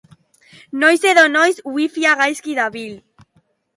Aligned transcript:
Noiz 0.83 1.01
edo 1.11 1.25
noiz 1.35 1.61
wifia 1.75 2.17
gaizki 2.23 2.59
dabil. 2.61 2.99